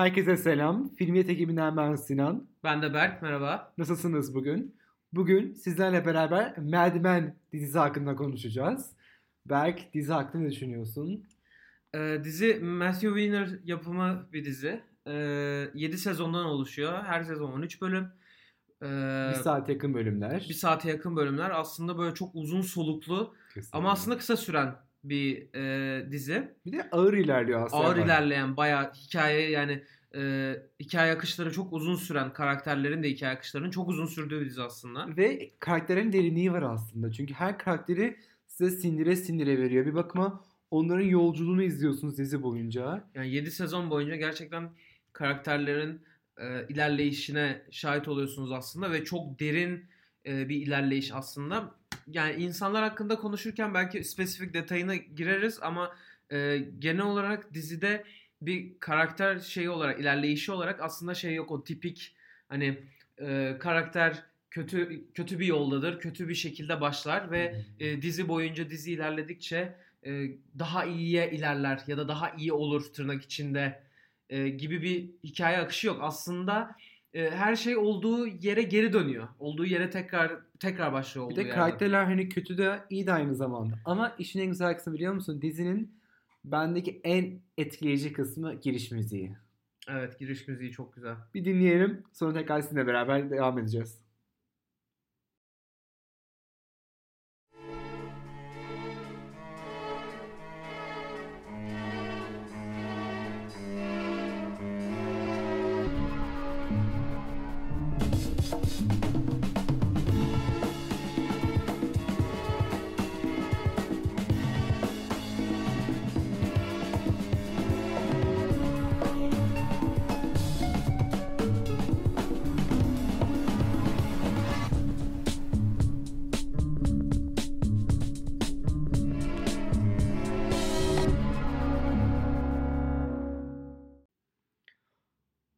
[0.00, 0.94] Herkese selam.
[0.94, 2.48] Filmiyet ekibinden ben Sinan.
[2.64, 3.72] Ben de Berk, merhaba.
[3.78, 4.76] Nasılsınız bugün?
[5.12, 8.90] Bugün sizlerle beraber Mad Men dizisi hakkında konuşacağız.
[9.46, 11.26] Berk dizi hakkında ne düşünüyorsun?
[11.94, 14.80] Ee, dizi Matthew Weiner yapımı bir dizi.
[15.06, 15.12] Ee,
[15.74, 17.04] 7 sezondan oluşuyor.
[17.04, 18.08] Her sezon 13 bölüm.
[18.82, 20.46] Ee, bir saate yakın bölümler.
[20.48, 21.50] Bir saate yakın bölümler.
[21.50, 23.78] Aslında böyle çok uzun soluklu Kesinlikle.
[23.78, 26.54] ama aslında kısa süren bir e, dizi.
[26.66, 27.82] Bir de ağır ilerliyor aslında.
[27.82, 33.70] Ağır ilerleyen bayağı hikaye yani e, hikaye akışları çok uzun süren karakterlerin de hikaye akışlarının
[33.70, 35.16] çok uzun sürdüğü bir dizi aslında.
[35.16, 37.12] Ve karakterin derinliği var aslında.
[37.12, 39.86] Çünkü her karakteri size sindire sindire veriyor.
[39.86, 43.04] Bir bakıma onların yolculuğunu izliyorsunuz dizi boyunca.
[43.14, 44.70] Yani 7 sezon boyunca gerçekten
[45.12, 46.02] karakterlerin
[46.38, 49.84] e, ilerleyişine şahit oluyorsunuz aslında ve çok derin
[50.26, 51.74] e, bir ilerleyiş aslında.
[52.12, 55.96] Yani insanlar hakkında konuşurken belki spesifik detayına gireriz ama
[56.32, 58.04] e, genel olarak dizide
[58.42, 62.16] bir karakter şeyi olarak ilerleyişi olarak aslında şey yok o tipik
[62.48, 62.78] hani
[63.20, 68.92] e, karakter kötü kötü bir yoldadır, kötü bir şekilde başlar ve e, dizi boyunca dizi
[68.92, 70.10] ilerledikçe e,
[70.58, 73.82] daha iyiye ilerler ya da daha iyi olur tırnak içinde
[74.28, 75.98] e, gibi bir hikaye akışı yok.
[76.02, 76.76] Aslında
[77.14, 79.28] e, her şey olduğu yere geri dönüyor.
[79.38, 81.54] Olduğu yere tekrar tekrar başlıyor olduğu Bir de yerden.
[81.56, 83.74] karakterler hani kötü de iyi de aynı zamanda.
[83.84, 85.42] Ama işin en güzel kısmı biliyor musun?
[85.42, 85.94] Dizinin
[86.44, 89.36] bendeki en etkileyici kısmı giriş müziği.
[89.88, 91.14] Evet giriş müziği çok güzel.
[91.34, 92.02] Bir dinleyelim.
[92.12, 93.98] Sonra tekrar sizinle beraber devam edeceğiz.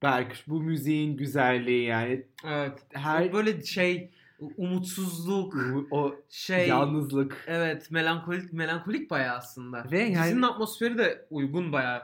[0.02, 2.26] Berk bu müziğin güzelliği yani.
[2.44, 2.78] Evet.
[2.92, 4.10] Her böyle şey
[4.56, 5.54] umutsuzluk,
[5.90, 7.44] o şey yalnızlık.
[7.46, 9.86] Evet, melankolik melankolik bayağı aslında.
[9.90, 12.02] Ve yani Dizinin atmosferi de uygun bayağı.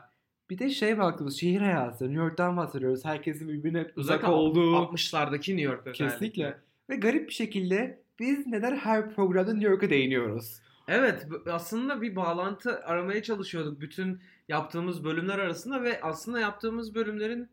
[0.50, 2.04] Bir de şey baktığımız şehir hayatı.
[2.04, 3.04] New York'tan bahsediyoruz.
[3.04, 4.76] Herkesin birbirine uzak olduğu.
[4.76, 6.04] 60'lardaki New York özellikle.
[6.04, 6.58] Kesinlikle.
[6.90, 10.60] Ve garip bir şekilde biz neden her programda New York'a değiniyoruz?
[10.88, 17.48] Evet aslında bir bağlantı aramaya çalışıyorduk bütün yaptığımız bölümler arasında ve aslında yaptığımız bölümlerin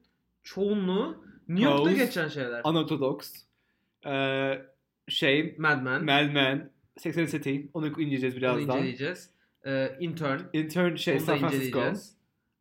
[0.45, 2.61] çoğunluğu New York'ta House, geçen şeyler.
[2.65, 3.33] Unorthodox.
[4.05, 4.61] Ee,
[5.07, 6.05] şey Mad Men.
[6.05, 6.71] Mad Men.
[6.97, 7.57] 80 City.
[7.73, 8.63] Onu inceleyeceğiz birazdan.
[8.63, 9.29] Onu inceleyeceğiz.
[9.65, 10.39] Ee, intern.
[10.53, 11.81] Intern şey Onu San Francisco.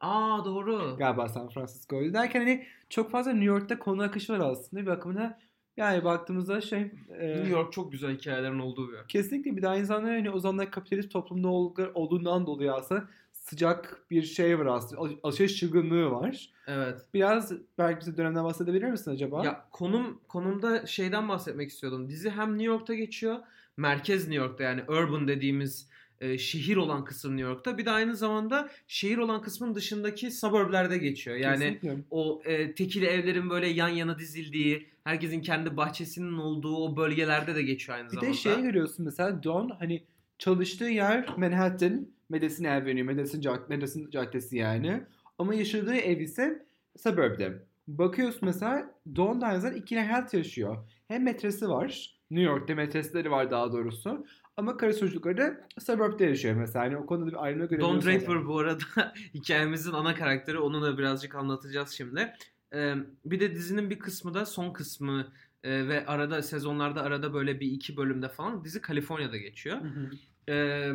[0.01, 0.97] Aa doğru.
[0.99, 2.13] Galiba San Francisco.
[2.13, 4.83] Derken hani çok fazla New York'ta konu akışı var aslında.
[4.83, 5.39] Bir bakımına
[5.77, 6.81] yani baktığımızda şey...
[7.19, 9.09] E, New York çok güzel hikayelerin olduğu bir yer.
[9.09, 11.49] Kesinlikle bir de aynı zamanda hani o zamanlar kapitalist toplumda
[11.95, 13.09] olduğundan dolayı aslında
[13.45, 15.17] sıcak bir şey var aslında.
[15.23, 16.51] Alışveriş çılgınlığı var.
[16.67, 17.01] Evet.
[17.15, 19.45] Biraz belki bize dönemden bahsedebilir misin acaba?
[19.45, 22.09] Ya konum konumda şeyden bahsetmek istiyordum.
[22.09, 23.39] Dizi hem New York'ta geçiyor.
[23.77, 25.89] Merkez New York'ta yani urban dediğimiz
[26.21, 27.79] e, şehir olan kısım New York'ta.
[27.79, 31.37] Bir de aynı zamanda şehir olan kısmın dışındaki suburb'lerde geçiyor.
[31.37, 32.05] Yani Kesinlikle.
[32.11, 37.63] o e, tekili evlerin böyle yan yana dizildiği, herkesin kendi bahçesinin olduğu o bölgelerde de
[37.63, 38.29] geçiyor aynı bir zamanda.
[38.29, 40.05] Bir de şey görüyorsun mesela Don hani
[40.39, 45.05] çalıştığı yer Manhattan Madison Avenue, Madison, Cad Madison Caddesi yani.
[45.39, 47.63] Ama yaşadığı ev ise suburb'de.
[47.89, 50.77] Bakıyorsun mesela Don Dines'dan ikili hayat yaşıyor.
[51.09, 52.15] Hem metresi var.
[52.31, 54.27] New York'ta metresleri var daha doğrusu.
[54.57, 56.85] Ama karı çocukları da suburb'de yaşıyor mesela.
[56.85, 57.81] Yani o konuda bir ayrıma göre.
[57.81, 58.85] Don Draper bu arada
[59.35, 60.59] hikayemizin ana karakteri.
[60.59, 62.33] Onu da birazcık anlatacağız şimdi.
[62.75, 65.33] Ee, bir de dizinin bir kısmı da son kısmı
[65.65, 69.81] e, ve arada sezonlarda arada böyle bir iki bölümde falan dizi Kaliforniya'da geçiyor.
[69.81, 70.11] Hı hı.
[70.49, 70.93] Ee,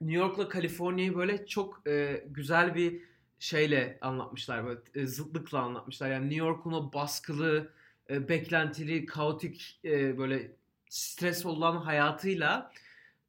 [0.00, 3.00] New York'la Kaliforniya'yı böyle çok e, güzel bir
[3.38, 4.64] şeyle anlatmışlar.
[4.66, 6.10] Böyle e, zıtlıkla anlatmışlar.
[6.10, 7.70] Yani New York'un o baskılı,
[8.10, 10.52] e, beklentili, kaotik e, böyle
[10.88, 12.72] stres olan hayatıyla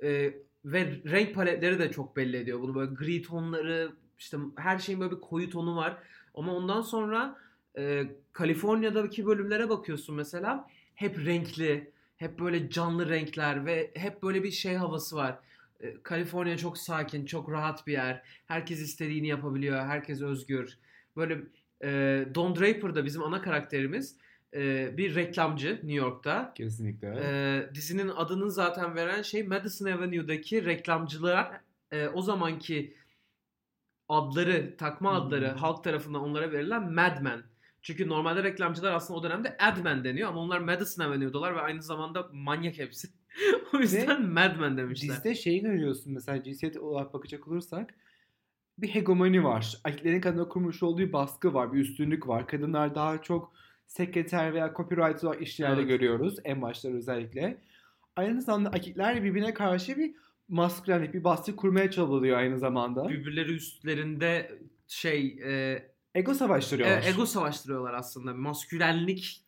[0.03, 0.33] e,
[0.65, 2.61] ve renk paletleri de çok belli ediyor.
[2.61, 5.97] Bunu böyle gri tonları, işte her şeyin böyle bir koyu tonu var.
[6.35, 7.37] Ama ondan sonra
[7.77, 14.51] e, Kaliforniya'daki bölümlere bakıyorsun mesela hep renkli, hep böyle canlı renkler ve hep böyle bir
[14.51, 15.39] şey havası var
[16.03, 18.23] Kaliforniya çok sakin, çok rahat bir yer.
[18.45, 20.77] Herkes istediğini yapabiliyor, herkes özgür.
[21.15, 21.41] Böyle
[21.83, 21.89] e,
[22.35, 24.17] Don Draper da bizim ana karakterimiz
[24.53, 26.53] e, bir reklamcı New York'ta.
[26.55, 27.19] Kesinlikle.
[27.23, 31.61] E, dizinin adını zaten veren şey Madison Avenue'daki reklamcılar
[31.91, 32.95] e, o zamanki
[34.09, 35.57] adları, takma adları Hmm.
[35.57, 37.43] halk tarafından onlara verilen Mad Men.
[37.81, 41.61] Çünkü normalde reklamcılar aslında o dönemde Ad Men deniyor ama onlar Madison Avenue diyorlar ve
[41.61, 43.07] aynı zamanda manyak hepsi.
[43.73, 45.09] o yüzden Mad Men demişler.
[45.09, 47.93] Dizide şeyi görüyorsun mesela cinsiyet olarak bakacak olursak
[48.77, 49.77] bir hegemoni var.
[49.85, 52.47] Erkeklerin kadına kurmuş olduğu bir baskı var, bir üstünlük var.
[52.47, 53.53] Kadınlar daha çok
[53.87, 55.87] sekreter veya copyright olarak işlerde Evet.
[55.89, 57.57] görüyoruz en başta özellikle.
[58.15, 60.15] Aynı zamanda erkekler birbirine karşı bir
[60.47, 63.09] maskülenlik, bir baskı kurmaya çabalıyor aynı zamanda.
[63.09, 65.83] Birbirleri üstlerinde şey e,
[66.15, 67.03] Ego savaştırıyorlar.
[67.03, 68.33] e, ego savaştırıyorlar aslında.
[68.33, 69.41] Maskülenlik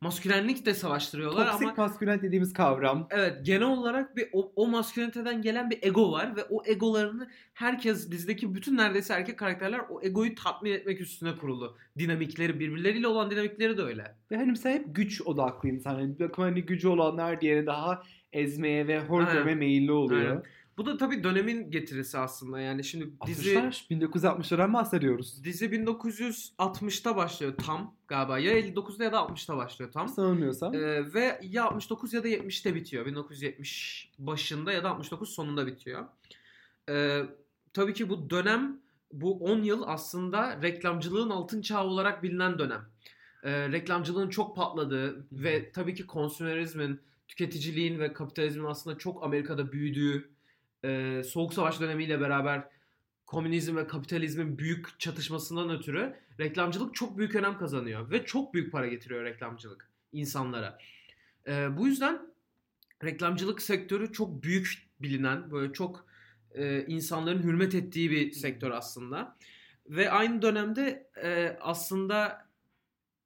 [0.00, 3.08] maskülenlik de savaştırıyorlar Toksik ama maskülen dediğimiz kavram.
[3.10, 8.10] Evet genel olarak bir o, o masküleniteden gelen bir ego var ve o egolarını herkes
[8.10, 11.76] dizideki bütün neredeyse erkek karakterler o egoyu tatmin etmek üstüne kurulu.
[11.98, 14.14] Dinamikleri birbirleriyle olan dinamikleri de öyle.
[14.30, 16.00] Ve hani mesela hep güç odaklı insan.
[16.00, 20.30] Yani bir bakıma hani gücü olanlar diğerini daha ezmeye ve hor görmeye meyilli oluyor.
[20.30, 20.42] Aynen.
[20.80, 22.60] Bu da tabii dönemin getirisi aslında.
[22.60, 25.44] Yani şimdi dizi 60'lar, 1960'lardan bahsediyoruz.
[25.44, 28.38] dizi 1960'ta başlıyor tam galiba.
[28.38, 30.08] Ya 59'da ya da 60'ta başlıyor tam.
[30.08, 30.74] Sanılmıyorsam.
[30.74, 33.06] Ee, ve ya 69 ya da 70'te bitiyor.
[33.06, 36.04] 1970 başında ya da 69 sonunda bitiyor.
[36.88, 37.22] Ee,
[37.72, 38.80] tabii ki bu dönem
[39.12, 42.82] bu 10 yıl aslında reklamcılığın altın çağı olarak bilinen dönem.
[43.42, 50.39] Ee, reklamcılığın çok patladığı ve tabii ki konsümerizmin, tüketiciliğin ve kapitalizmin aslında çok Amerika'da büyüdüğü,
[50.84, 52.68] e, Soğuk Savaş dönemiyle beraber
[53.26, 58.86] komünizm ve kapitalizmin büyük çatışmasından ötürü reklamcılık çok büyük önem kazanıyor ve çok büyük para
[58.86, 60.78] getiriyor reklamcılık insanlara.
[61.46, 62.18] Ee, bu yüzden
[63.04, 66.06] reklamcılık sektörü çok büyük bilinen, böyle çok
[66.54, 69.36] e, insanların hürmet ettiği bir sektör aslında.
[69.86, 72.46] Ve aynı dönemde e, aslında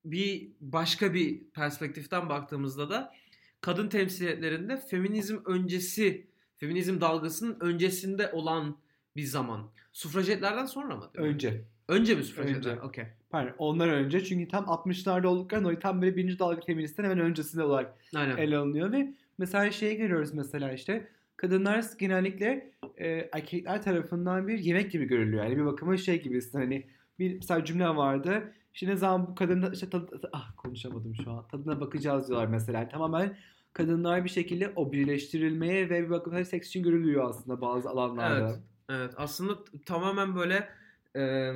[0.05, 3.15] bir başka bir perspektiften baktığımızda da
[3.61, 6.27] kadın temsiliyetlerinde feminizm öncesi,
[6.64, 8.76] feminizm dalgasının öncesinde olan
[9.16, 9.70] bir zaman.
[9.93, 11.11] Sufrajetlerden sonra mı?
[11.14, 11.34] değil mi?
[11.34, 11.64] Önce.
[11.88, 12.76] Önce mi sufrajetler?
[12.76, 13.05] Okey.
[13.31, 17.62] Pardon ondan önce çünkü tam 60'larda olduklarında o tam böyle birinci dalga feministlerin hemen öncesinde
[17.64, 18.37] olarak Aynen.
[18.37, 24.90] ele alınıyor ve mesela şeyi görüyoruz mesela işte kadınlar genellikle e, erkekler tarafından bir yemek
[24.93, 25.44] gibi görülüyor.
[25.44, 26.87] Yani bir bakıma şey gibisin hani
[27.19, 28.52] bir mesela cümle vardı.
[28.75, 31.49] İşte ne zaman bu kadın işte tad- ah konuşamadım şu an.
[31.49, 32.78] Tadına bakacağız diyorlar mesela.
[32.78, 33.37] Yani tamamen
[33.75, 38.49] kadınlar bir şekilde objeleştirilmeye ve bir bakıma seks için görülüyor aslında bazı alanlarda.
[38.50, 38.61] Evet.
[38.88, 40.69] Evet aslında tamamen böyle
[41.17, 41.53] e,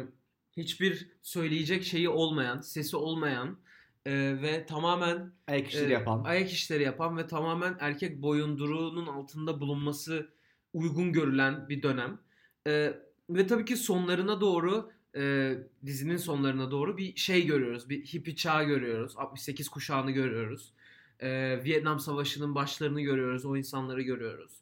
[0.56, 3.58] hiçbir söyleyecek şeyi olmayan, sesi olmayan
[4.06, 4.12] e,
[4.42, 6.24] ve tamamen Ayak işleri e, yapan.
[6.24, 10.30] ayak işleri yapan ve tamamen erkek boyunduruğunun altında bulunması
[10.72, 12.18] uygun görülen bir dönem.
[12.66, 12.94] E,
[13.30, 15.54] ve tabii ki sonlarına doğru e,
[15.86, 17.88] dizinin sonlarına doğru bir şey görüyoruz.
[17.88, 19.14] Bir hippie çağı görüyoruz.
[19.16, 20.72] 68 kuşağını görüyoruz.
[21.20, 23.44] E, Vietnam Savaşı'nın başlarını görüyoruz.
[23.44, 24.52] O insanları görüyoruz.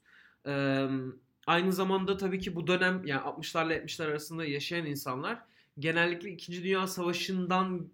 [0.47, 0.87] E,
[1.47, 5.43] aynı zamanda tabii ki bu dönem yani 60'larla 70'ler arasında yaşayan insanlar
[5.79, 6.64] genellikle 2.
[6.64, 7.88] Dünya Savaşı'ndan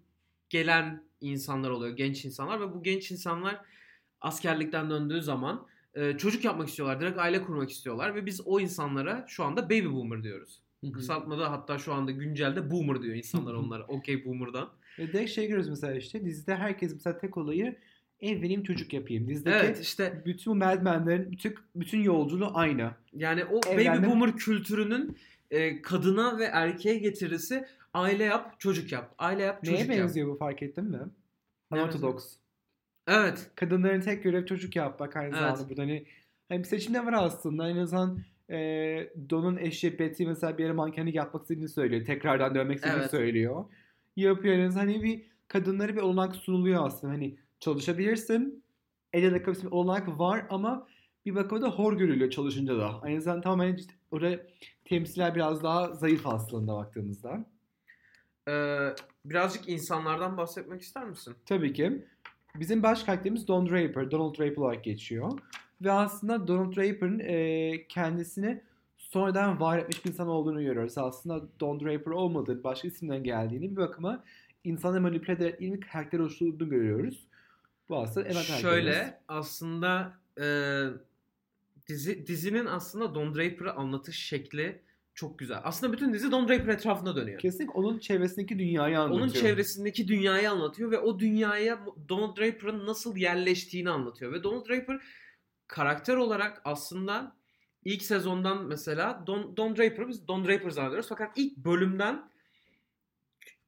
[0.49, 1.97] gelen insanlar oluyor.
[1.97, 3.61] Genç insanlar ve bu genç insanlar
[4.21, 7.01] askerlikten döndüğü zaman e, çocuk yapmak istiyorlar.
[7.01, 10.63] Direkt aile kurmak istiyorlar ve biz o insanlara şu anda baby boomer diyoruz.
[10.93, 13.83] Kısaltmada hatta şu anda güncelde boomer diyor insanlar onlara.
[13.87, 14.69] Okey boomer'dan.
[14.99, 17.77] Ve direkt şey görüyoruz mesela işte dizide herkes mesela tek olayı
[18.23, 19.27] evleneyim çocuk yapayım.
[19.27, 22.91] Dizideki Evet işte bütün bu Mad Men'lerin bütün, bütün yolculuğu aynı.
[23.13, 24.03] yani o Evlendim.
[24.03, 25.17] baby boomer kültürünün
[25.51, 29.15] e, kadına ve erkeğe getirisi aile yap, çocuk yap.
[29.17, 30.07] Aile yap, çocuk Neye yap.
[30.07, 30.99] benziyor bu fark ettin mi?
[31.71, 32.35] Neye Unorthodox.
[33.07, 33.51] Evet.
[33.55, 35.39] Kadınların tek görev çocuk yapmak aynı Evet.
[35.39, 35.69] zamanda.
[35.69, 36.05] Burada hani,
[36.49, 37.69] hani bir seçim de var aslında.
[37.69, 38.57] En azından e,
[39.29, 42.05] Don'un eşi Betty mesela bir yere mankenlik yapmak istediğini söylüyor.
[42.05, 43.11] Tekrardan dönmek istediğini Evet.
[43.11, 43.65] söylüyor.
[44.15, 47.13] Yapıyor en azından hani bir kadınlara bir olanak sunuluyor aslında.
[47.13, 48.63] Hani çalışabilirsin.
[49.13, 50.87] El ele kapısı bir olanak var ama
[51.25, 53.01] bir bakıma da hor görülüyor çalışınca da.
[53.01, 54.43] Aynı zamanda tamamen işte orada
[54.85, 57.45] temsiller biraz daha zayıf aslında baktığımızda.
[58.49, 58.89] Ee,
[59.25, 61.35] birazcık insanlardan bahsetmek ister misin?
[61.45, 62.05] Tabii ki.
[62.55, 65.39] Bizim baş karakterimiz Don Draper, Donald Draper olarak geçiyor.
[65.81, 68.61] Ve aslında Donald Draper'ın e, kendisini
[68.97, 70.97] sonradan var etmiş bir insan olduğunu görüyoruz.
[70.97, 74.23] Aslında Don Draper olmadığı, başka isimden geldiğini bir bakıma
[74.63, 77.27] insanı manipüle ederek bir karakter oluşturduğunu görüyoruz.
[77.89, 80.45] Bu aslında evet Şöyle aslında e,
[81.87, 84.81] dizi dizinin aslında Don Draper'ı anlatış şekli
[85.13, 85.59] çok güzel.
[85.63, 87.39] Aslında bütün dizi Don Draper etrafında dönüyor.
[87.39, 89.21] Kesinlikle onun çevresindeki dünyayı anlatıyor.
[89.21, 94.33] Onun çevresindeki dünyayı anlatıyor ve o dünyaya Donald Draper'ın nasıl yerleştiğini anlatıyor.
[94.33, 95.01] Ve Donald Draper
[95.67, 97.35] karakter olarak aslında
[97.85, 101.09] ilk sezondan mesela Don, Don Draper'ı biz Don Draper zannediyoruz.
[101.09, 102.29] Fakat ilk bölümden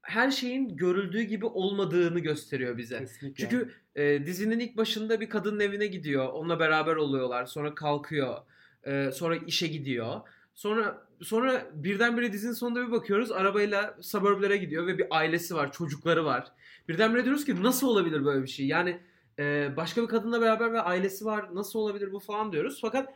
[0.06, 3.00] her şeyin görüldüğü gibi olmadığını gösteriyor bize.
[3.00, 3.44] Kesinlikle.
[3.44, 6.28] Çünkü e, dizinin ilk başında bir kadının evine gidiyor.
[6.34, 7.46] Onunla beraber oluyorlar.
[7.46, 8.38] Sonra kalkıyor.
[8.84, 10.22] E, sonra işe gidiyor.
[10.56, 16.26] Sonra sonra birdenbire dizinin sonunda bir bakıyoruz arabayla suburb'lere gidiyor ve bir ailesi var, çocukları
[16.26, 16.52] var.
[16.90, 18.68] Birdenbire diyoruz ki nasıl olabilir böyle bir şey?
[18.68, 19.00] Yani
[19.40, 21.56] e, başka bir kadınla beraber ve ailesi var.
[21.56, 22.80] Nasıl olabilir bu falan diyoruz.
[22.82, 23.14] Fakat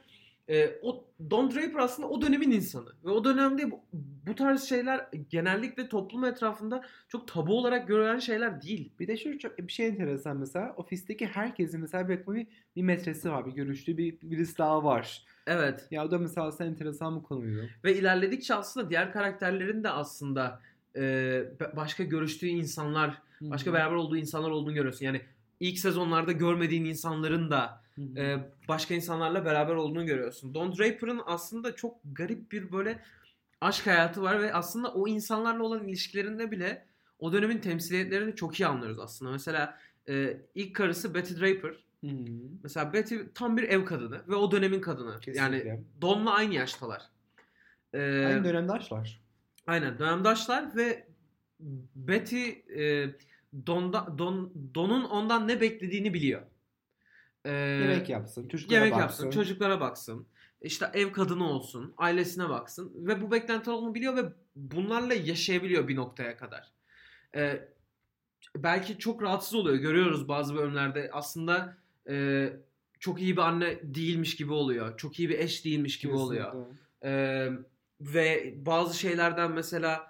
[0.49, 3.79] e, o Don Draper aslında o dönemin insanı ve o dönemde bu,
[4.27, 8.91] bu tarz şeyler genellikle toplum etrafında çok tabu olarak görülen şeyler değil.
[8.99, 13.31] Bir de şu çok bir şey enteresan mesela ofisteki herkesin mesela bir, bir, bir metresi
[13.31, 15.25] var, bir görüştüğü bir birisi daha var.
[15.47, 15.87] Evet.
[15.91, 17.69] Ya o da mesela aslında enteresan bir konuydu.
[17.83, 20.61] Ve ilerledikçe aslında diğer karakterlerin de aslında
[20.95, 21.43] e,
[21.75, 25.05] başka görüştüğü insanlar, başka beraber olduğu insanlar olduğunu görüyorsun.
[25.05, 25.21] Yani
[25.59, 27.83] ilk sezonlarda görmediğin insanların da
[28.17, 28.37] e,
[28.67, 30.53] başka insanlarla beraber olduğunu görüyorsun.
[30.53, 32.99] Don Draper'ın aslında çok garip bir böyle
[33.61, 36.85] aşk hayatı var ve aslında o insanlarla olan ilişkilerinde bile
[37.19, 39.31] o dönemin temsiliyetlerini çok iyi anlıyoruz aslında.
[39.31, 39.77] Mesela
[40.09, 41.73] e, ilk karısı Betty Draper.
[42.03, 42.15] Hı-hı.
[42.63, 45.19] Mesela Betty tam bir ev kadını ve o dönemin kadını.
[45.19, 45.69] Kesinlikle.
[45.69, 47.01] Yani Don'la aynı yaştalar.
[47.93, 49.21] E, Aynı dönemdaşlar.
[49.67, 51.07] Aynen dönemdaşlar ve
[51.95, 53.15] Betty e,
[53.67, 56.41] Don'da, Don, Don'un ondan ne beklediğini biliyor.
[57.45, 59.23] E, yemek yapsın, çocuklara yemek baksın.
[59.23, 60.27] yapsın, çocuklara baksın.
[60.61, 64.23] İşte ev kadını olsun, ailesine baksın ve bu beklenti olduğunu biliyor ve
[64.55, 66.71] bunlarla yaşayabiliyor bir noktaya kadar.
[67.35, 67.69] E,
[68.55, 69.75] belki çok rahatsız oluyor.
[69.75, 71.77] Görüyoruz bazı bölümlerde aslında
[72.09, 72.49] e,
[72.99, 74.97] çok iyi bir anne değilmiş gibi oluyor.
[74.97, 76.51] Çok iyi bir eş değilmiş gibi oluyor.
[76.51, 76.79] Kesinlikle.
[77.03, 77.49] Ee,
[78.01, 80.08] ve bazı şeylerden mesela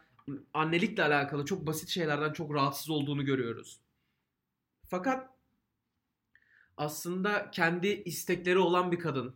[0.53, 3.79] annelikle alakalı çok basit şeylerden çok rahatsız olduğunu görüyoruz.
[4.87, 5.29] Fakat
[6.77, 9.35] aslında kendi istekleri olan bir kadın.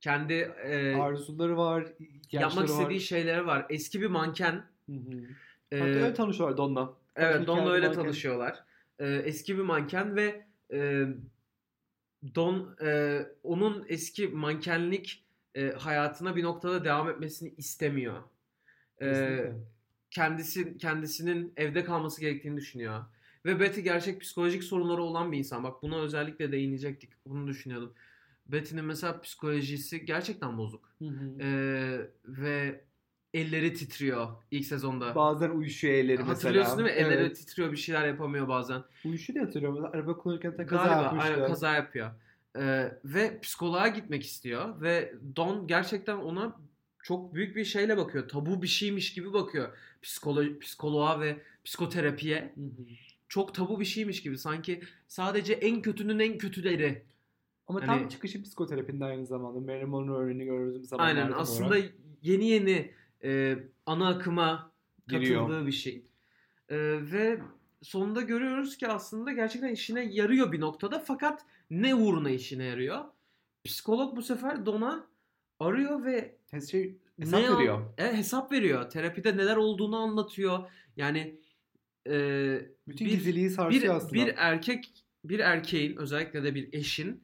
[0.00, 1.86] Kendi e, Arzuları var,
[2.32, 3.00] yapmak istediği var.
[3.00, 3.66] şeyleri var.
[3.70, 4.64] Eski bir manken.
[4.86, 5.22] Hı hı.
[5.72, 6.94] e, Hatta öyle tanışıyorlar Don'la.
[7.16, 8.02] Evet, Don'la öyle manken.
[8.02, 8.64] tanışıyorlar.
[8.98, 11.06] Ee, eski bir manken ve e,
[12.34, 18.22] Don e, onun eski mankenlik e, hayatına bir noktada devam etmesini istemiyor.
[19.00, 19.54] Ee, Kesinlikle.
[20.10, 23.04] Kendisi kendisinin evde kalması gerektiğini düşünüyor.
[23.44, 25.64] Ve Betty gerçek psikolojik sorunları olan bir insan.
[25.64, 27.10] Bak buna özellikle değinecektik.
[27.26, 27.94] Bunu düşünüyordum.
[28.46, 30.94] Betty'nin mesela psikolojisi gerçekten bozuk.
[30.98, 31.42] Hı hı.
[31.42, 32.84] Ee, ve
[33.34, 35.14] elleri titriyor ilk sezonda.
[35.14, 36.28] Bazen uyuşuyor elleri mesela.
[36.34, 36.94] Hatırlıyorsun değil mi?
[36.94, 37.36] Elleri Evet.
[37.36, 38.82] titriyor bir şeyler yapamıyor bazen.
[39.04, 39.84] Uyuşuyor diye hatırlıyorum.
[39.84, 41.32] Araba kullanırken de kaza Galiba yapmıştı.
[41.32, 42.10] aynen kaza yapıyor.
[42.58, 44.80] Ee, ve psikoloğa gitmek istiyor.
[44.80, 46.56] Ve Don gerçekten ona
[47.02, 48.28] çok büyük bir şeyle bakıyor.
[48.28, 49.68] Tabu bir şeymiş gibi bakıyor.
[50.02, 52.52] Psikolo psikoloğa ve psikoterapiye.
[52.54, 52.66] Hı hı.
[53.28, 54.38] Çok tabu bir şeymiş gibi.
[54.38, 57.02] Sanki sadece en kötünün en kötüleri.
[57.66, 59.60] Ama Hani- tam çıkışı psikoterapinin aynı zamanda.
[59.60, 61.92] Marilyn Monroe örneğini gördüğümüz zamanlarda Aynen aslında olarak.
[62.22, 62.90] yeni yeni
[63.24, 64.72] e, ana akıma
[65.08, 65.40] Giriyor.
[65.48, 66.02] katıldığı bir şey.
[66.68, 66.76] E,
[67.12, 67.40] ve
[67.82, 73.04] sonunda görüyoruz ki aslında gerçekten işine yarıyor bir noktada fakat ne uğruna işine yarıyor?
[73.64, 75.06] Psikolog bu sefer Don'a
[75.60, 76.34] arıyor ve
[76.70, 77.80] şey hesap ne an- veriyor.
[77.98, 78.90] e, hesap veriyor.
[78.90, 80.70] Terapide neler olduğunu anlatıyor.
[80.96, 81.40] Yani
[82.08, 82.14] e,
[82.88, 84.14] Bütün bir- gizliliği sarsıyor bir, aslında.
[84.14, 87.22] bir erkek bir erkeğin özellikle de bir eşin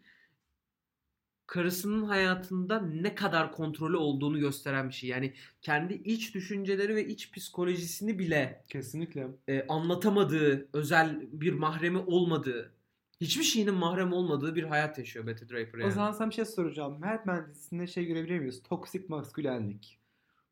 [1.46, 5.10] karısının hayatında ne kadar kontrolü olduğunu gösteren bir şey.
[5.10, 9.26] Yani kendi iç düşünceleri ve iç psikolojisini bile Kesinlikle.
[9.48, 12.73] e, anlatamadığı, özel bir mahremi olmadığı,
[13.24, 15.88] hiçbir şeyinin mahrem olmadığı bir hayat yaşıyor Betty Draper yani.
[15.88, 17.00] O zaman sana bir şey soracağım.
[17.00, 18.62] Mad Men dizisinde şey görebiliyor muyuz?
[18.62, 19.98] Toksik maskülenlik.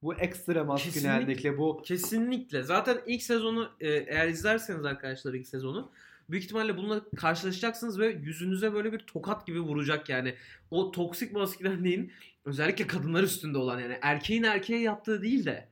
[0.02, 2.62] Bu ekstra maskülenlikle bu Kesinlikle.
[2.62, 5.91] Zaten ilk sezonu e, eğer izlerseniz arkadaşlar ilk sezonu
[6.31, 10.35] büyük ihtimalle bununla karşılaşacaksınız ve yüzünüze böyle bir tokat gibi vuracak yani.
[10.71, 12.12] O toksik maskülenliğin
[12.45, 15.69] özellikle kadınlar üstünde olan yani erkeğin erkeğe yaptığı değil de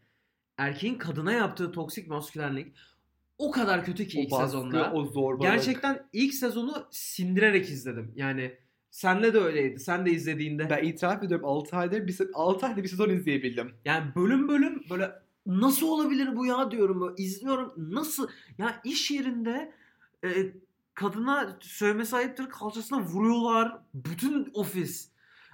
[0.56, 2.76] erkeğin kadına yaptığı toksik maskülenlik
[3.40, 4.92] o kadar kötü ki o ilk baskı, sezonda.
[4.92, 5.52] o zorbalık.
[5.52, 8.12] Gerçekten ilk sezonu sindirerek izledim.
[8.16, 8.56] Yani
[8.90, 9.80] senle de öyleydi.
[9.80, 10.70] Sen de izlediğinde.
[10.70, 13.74] ben itiraf ediyorum 6 ayda bir, 6 ayda bir sezon izleyebildim.
[13.84, 15.12] Yani bölüm bölüm böyle
[15.46, 17.00] nasıl olabilir bu ya diyorum.
[17.00, 17.72] Böyle izliyorum.
[17.76, 18.28] Nasıl?
[18.58, 19.72] Ya iş yerinde
[20.24, 20.28] e,
[20.94, 23.78] kadına söylemesi ayıptır kalçasına vuruyorlar.
[23.94, 25.10] Bütün ofis.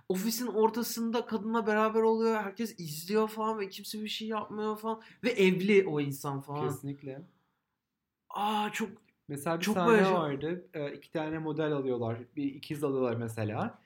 [0.08, 2.36] Ofisin ortasında kadınla beraber oluyor.
[2.36, 5.00] Herkes izliyor falan ve kimse bir şey yapmıyor falan.
[5.24, 6.68] Ve evli o insan falan.
[6.68, 7.22] Kesinlikle.
[8.36, 8.88] Aa çok
[9.28, 10.66] Mesela bir Çok sahne böyle vardı.
[10.74, 12.18] Ee, iki tane model alıyorlar.
[12.36, 13.78] Bir ikiz alıyorlar mesela.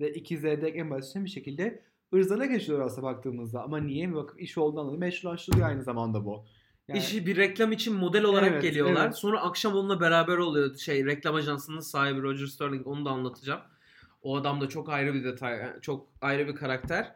[0.00, 1.82] Ve ikizleri de en başta bir şekilde
[2.14, 3.62] ırzana geçiyorlar aslında baktığımızda.
[3.62, 4.14] Ama niye?
[4.14, 6.44] Bakın iş olduğundan dolayı meşrulaştırılıyor aynı zamanda bu.
[6.88, 9.04] Yani işi bir reklam için model olarak Evet, geliyorlar.
[9.04, 9.16] evet.
[9.16, 10.76] Sonra akşam onunla beraber oluyor.
[10.76, 13.60] Şey reklam ajansının sahibi Roger Sterling onu da anlatacağım.
[14.22, 17.12] O adam da çok ayrı bir detay, çok ayrı bir karakter.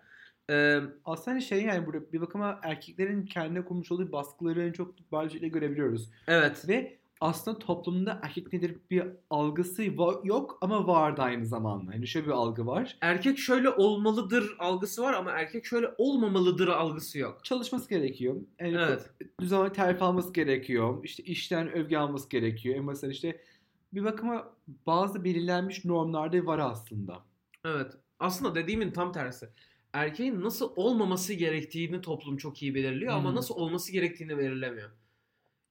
[0.51, 5.41] Ee, aslında hani şey yani burada bir bakıma erkeklerin kendine kurmuş olduğu baskıları çok bariz
[5.41, 6.11] görebiliyoruz.
[6.29, 6.69] evet.
[6.69, 9.85] Ve aslında toplumda erkek nedir bir algısı
[10.25, 11.95] yok ama vardı aynı zamanda.
[11.95, 12.99] Yani şöyle bir algı var.
[13.01, 17.45] Erkek şöyle olmalıdır algısı var ama erkek şöyle olmamalıdır algısı yok.
[17.45, 18.37] Çalışması gerekiyor.
[18.61, 19.11] Yani Evet.
[19.41, 21.05] düzenli terfi alması gerekiyor.
[21.05, 22.77] İşte işten övgü alması gerekiyor.
[22.77, 23.41] En mesela işte
[23.93, 24.53] bir bakıma
[24.87, 27.19] bazı belirlenmiş normlarda var aslında.
[27.65, 27.93] Evet.
[28.19, 29.49] Aslında dediğimin tam tersi.
[29.93, 33.35] Erkeğin nasıl olmaması gerektiğini toplum çok iyi belirliyor ama Hı.
[33.35, 34.91] nasıl olması gerektiğini belirlemiyor.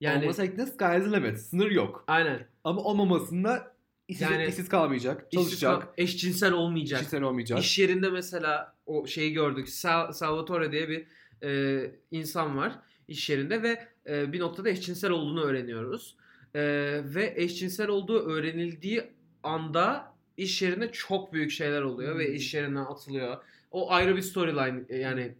[0.01, 1.39] Yani olması gerektiğinde sky's the limit.
[1.39, 2.03] Sınır yok.
[2.07, 2.47] aynen.
[2.63, 3.75] Ama olmamasında
[4.07, 5.27] işsiz, Yani- işsiz kalmayacak.
[5.31, 5.81] İşsiz Çalışacak.
[5.81, 6.99] kal- eşcinsel olmayacak.
[6.99, 7.59] Kişisel olmayacak.
[7.59, 9.69] İş yerinde mesela o şeyi gördük.
[9.69, 11.07] Sal- Salvatore diye bir
[11.47, 16.15] e, insan var iş yerinde ve e, bir noktada eşcinsel olduğunu öğreniyoruz.
[16.55, 16.61] E,
[17.03, 19.03] ve eşcinsel olduğu öğrenildiği
[19.43, 22.35] anda iş yerinde çok büyük şeyler oluyor ve Hmm.
[22.35, 23.37] iş yerinden atılıyor.
[23.71, 25.35] O ayrı bir storyline e, yani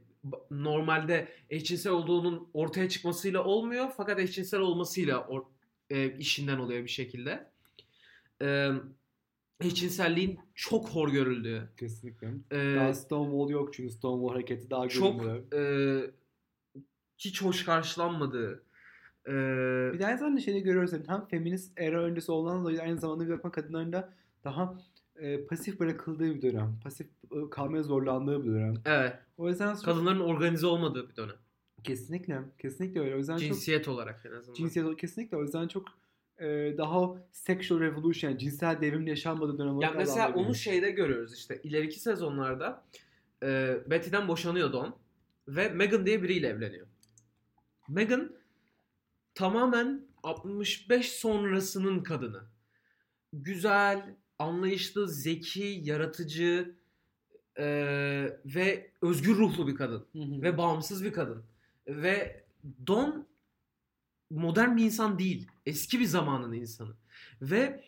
[0.51, 5.45] normalde eşcinsel olduğunun ortaya çıkmasıyla olmuyor fakat eşcinsel olmasıyla or-
[5.89, 7.47] e, işinden oluyor bir şekilde.
[8.41, 8.69] E,
[9.61, 12.27] eşcinselliğin çok hor görüldüğü, Kesinlikle.
[12.51, 15.51] e, Daha Stonewall yok çünkü Stonewall hareketi daha çok görünüyor.
[16.05, 16.11] e,
[17.17, 18.63] hiç hoş karşılanmadığı,
[19.27, 19.31] e,
[19.93, 23.31] Bir de aynı zamanda şeyde görüyoruz hem feminist era öncesi olan dolayı aynı zamanda bir
[23.31, 24.77] bakma kadınların da daha
[25.19, 26.79] e, pasif bırakıldığı bir dönem.
[26.83, 28.73] Pasif e, kalmaya zorlandığı bir dönem.
[28.85, 31.35] evet, O yüzden çok- kadınların organize olmadığı bir dönem.
[31.83, 33.15] kesinlikle kesinlikle öyle.
[33.15, 34.55] O yüzden çok Cinsiyet olarak en azından.
[34.55, 35.87] cinsiyet kesinlikle o yüzden çok
[36.39, 41.33] e, daha sexual revolution yani cinsel devrim yaşanmadığı dönem Ya olarak mesela onu şeyde görüyoruz
[41.37, 42.83] işte ileriki sezonlarda
[43.43, 44.95] e, Betty'den boşanıyor Don
[45.47, 46.87] ve Megan diye biriyle evleniyor.
[47.89, 48.31] Megan
[49.35, 52.41] tamamen 65 sonrasının kadını.
[53.33, 56.75] Güzel, anlayışlı, zeki, yaratıcı
[57.57, 57.65] e,
[58.45, 60.05] ve özgür ruhlu bir kadın.
[60.13, 60.41] Hı hı.
[60.41, 61.43] ve bağımsız bir kadın.
[61.87, 62.43] Ve
[62.87, 63.27] Don
[64.29, 65.47] modern bir insan değil.
[65.65, 66.93] Eski bir zamanın insanı.
[67.41, 67.83] Ve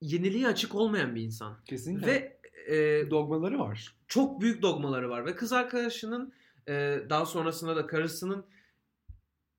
[0.00, 1.58] yeniliğe açık olmayan bir insan.
[1.64, 2.06] kesinlikle.
[2.06, 2.38] Ve
[2.74, 3.96] e, dogmaları var.
[4.08, 5.26] çok büyük dogmaları var.
[5.26, 6.32] Ve kız arkadaşının
[6.68, 8.46] e, daha sonrasında da karısının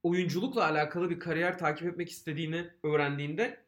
[0.04, 3.66] oyunculukla alakalı bir kariyer takip etmek istediğini öğrendiğinde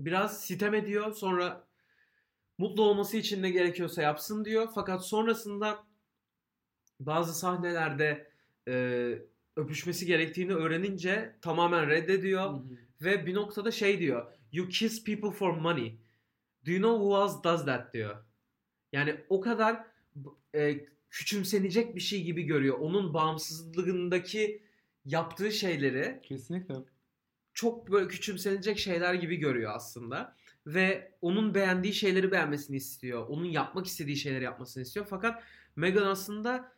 [0.00, 1.12] biraz sitem ediyor.
[1.12, 1.69] Sonra
[2.60, 4.68] mutlu olması için ne gerekiyorsa yapsın diyor.
[4.74, 5.84] Fakat sonrasında
[7.00, 8.30] bazı sahnelerde
[8.68, 8.74] e,
[9.56, 12.50] öpüşmesi gerektiğini öğrenince tamamen reddediyor.
[12.50, 12.62] Hı hı.
[13.00, 14.32] Ve bir noktada şey diyor.
[14.52, 15.98] You kiss people for money.
[16.66, 18.24] Do you know who else does that diyor.
[18.92, 19.86] Yani o kadar
[20.54, 22.78] e, küçümsenecek bir şey gibi görüyor.
[22.78, 24.62] Onun bağımsızlığındaki
[25.04, 26.74] yaptığı şeyleri Kesinlikle.
[27.54, 30.36] çok böyle küçümsenecek şeyler gibi görüyor aslında.
[30.66, 33.26] Ve onun beğendiği şeyleri beğenmesini istiyor.
[33.28, 35.06] Onun yapmak istediği şeyleri yapmasını istiyor.
[35.10, 35.42] Fakat
[35.76, 36.72] Megan aslında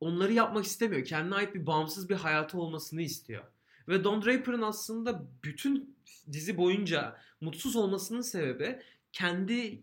[0.00, 1.04] onları yapmak istemiyor.
[1.04, 3.44] Kendine ait bir bağımsız bir hayatı olmasını istiyor.
[3.88, 5.96] Ve Don Draper'ın aslında bütün
[6.32, 9.82] dizi boyunca mutsuz olmasının sebebi kendi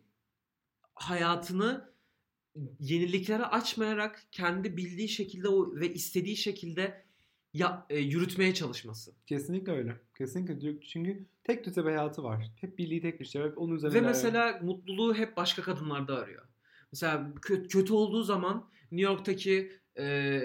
[0.96, 1.94] hayatını
[2.80, 5.48] yeniliklere açmayarak kendi bildiği şekilde
[5.80, 7.03] ve istediği şekilde
[7.54, 9.12] ya, e, yürütmeye çalışması.
[9.28, 9.96] Kesinlikle öyle.
[10.18, 10.82] Kesinlikle.
[10.82, 12.52] Çünkü tek düze bir hayatı var.
[12.62, 13.44] Hep birliği tek bir şey.
[13.44, 16.46] Hep onun üzerine Ve mesela mutluluğu hep başka kadınlarda arıyor.
[16.92, 20.40] Mesela kö- kötü olduğu zaman New York'taki e,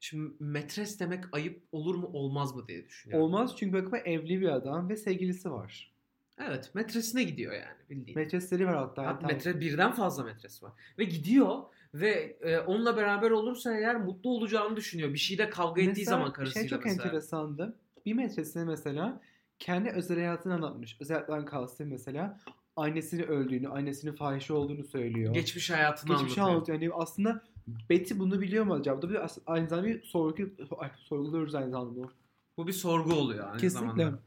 [0.00, 3.26] şimdi metres demek ayıp olur mu olmaz mı diye düşünüyorum.
[3.26, 5.90] Olmaz çünkü bakıma evli bir adam ve sevgilisi var.
[6.38, 8.18] Evet metresine gidiyor yani bildiğin.
[8.18, 9.02] Metresleri var hatta.
[9.02, 10.72] Hatta Hatta- metre birden fazla metresi var.
[10.98, 11.58] Ve gidiyor
[11.94, 15.12] ve e, onunla beraber olursa eğer mutlu olacağını düşünüyor.
[15.12, 17.04] Bir şeyde kavga ettiği Mesela zaman karısıyla Şey çok mesela.
[17.04, 17.76] enteresandı.
[18.06, 19.20] Bir metresine mesela
[19.58, 20.96] kendi özel hayatını anlatmış.
[21.00, 22.40] Özel hayattan kastı mesela
[22.76, 25.34] annesinin öldüğünü, annesinin fahişe olduğunu söylüyor.
[25.34, 26.56] Geçmiş hayatını Geçmişi anlatıyor.
[26.56, 26.80] anlatıyor.
[26.82, 27.42] Yani aslında
[27.90, 29.02] Betty bunu biliyor mu acaba?
[29.02, 30.42] Bu bir aynı zamanda bir sorgu,
[30.78, 32.10] ay, sorguluyoruz aynı zamanda bunu.
[32.56, 34.02] Bu bir sorgu oluyor aynı Kesinlikle.
[34.02, 34.18] zamanda.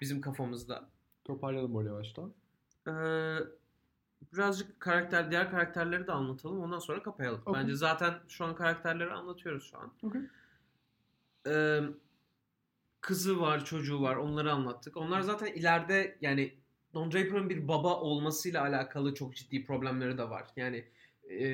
[0.00, 0.88] Bizim kafamızda.
[1.24, 2.32] Toparlayalım böyle yavaştan.
[2.88, 2.90] Ee,
[4.32, 6.60] birazcık karakter diğer karakterleri de anlatalım.
[6.60, 7.42] Ondan sonra kapayalım.
[7.46, 7.62] Okey.
[7.62, 9.92] Bence zaten şu an karakterleri anlatıyoruz şu an.
[10.02, 10.20] Okey.
[11.46, 11.80] Ee,
[13.00, 14.16] kızı var, çocuğu var.
[14.16, 14.96] Onları anlattık.
[14.96, 16.54] Onlar zaten ileride yani
[16.94, 20.44] Don Draper'ın bir baba olmasıyla alakalı çok ciddi problemleri de var.
[20.56, 20.84] Yani
[21.30, 21.46] e,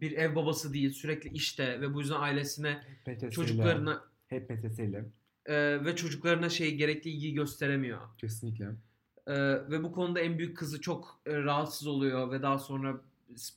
[0.00, 3.30] bir ev babası değil, sürekli işte ve bu yüzden ailesine, Hep metesiyle.
[3.30, 5.04] çocuklarına Hep metesiyle.
[5.46, 8.00] e, ve çocuklarına şey gerekli ilgiyi gösteremiyor.
[8.18, 8.68] Kesinlikle.
[9.26, 9.34] Ee,
[9.70, 13.00] ve bu konuda en büyük kızı çok e, rahatsız oluyor ve daha sonra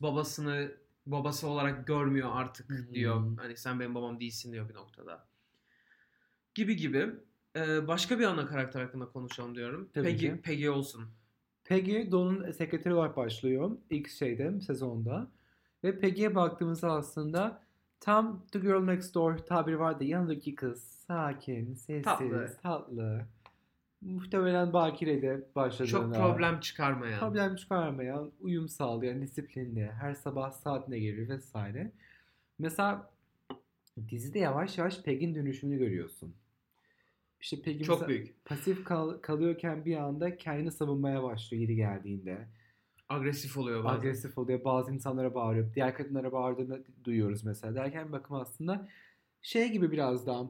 [0.01, 0.71] babasını
[1.05, 2.93] babası olarak görmüyor artık hı.
[2.93, 3.37] diyor.
[3.37, 5.25] Hani sen benim babam değilsin diyor bir noktada.
[6.55, 7.09] Gibi gibi.
[7.55, 9.89] Ee, başka bir ana karakter hakkında konuşalım diyorum.
[9.93, 10.41] Tabii Peggy, ki.
[10.41, 11.03] Peggy Olson.
[11.63, 15.27] Peggy Don'un sekreteri olarak başlıyor ilk şeyde sezonda.
[15.83, 17.61] Ve Peggy'ye baktığımızda aslında
[17.99, 20.03] tam The Girl Next Door tabiri vardı.
[20.03, 22.57] Yanındaki kız sakin, sessiz, Tatlı.
[22.63, 23.25] tatlı.
[24.01, 25.87] Muhtemelen bakirede başladığında.
[25.91, 27.19] Çok problem çıkarmayan.
[27.19, 31.91] problem çıkarmayan, uyum sağlayan, disiplinli, her sabah saatine gelir vesaire.
[32.59, 33.11] Mesela
[34.09, 36.35] dizide yavaş yavaş Peg'in dönüşümünü görüyorsun.
[37.41, 38.45] İşte Peg'in Çok büyük.
[38.45, 42.47] pasif kal- kalıyorken bir anda kendini savunmaya başlıyor yeri geldiğinde.
[43.09, 43.97] Agresif oluyor bazen.
[43.99, 44.63] Agresif oluyor.
[44.63, 45.73] Bazı insanlara bağırıyor.
[45.75, 47.75] Diğer kadınlara bağırdığını duyuyoruz mesela.
[47.75, 48.87] Derken bir bakıma aslında
[49.41, 50.47] şey gibi biraz daha